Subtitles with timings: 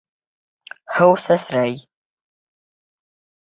[0.99, 1.77] Һыу сәсрәй.